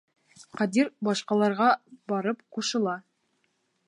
Ҡадир 0.59 0.87
башҡаларға 1.07 1.67
барып 2.13 2.41
ҡушыла. 2.57 2.97